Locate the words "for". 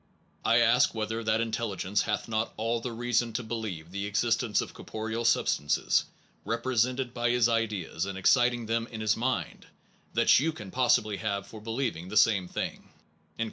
11.45-11.61